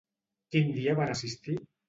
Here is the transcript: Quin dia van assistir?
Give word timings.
Quin 0.55 0.71
dia 0.79 0.97
van 1.01 1.13
assistir? 1.17 1.59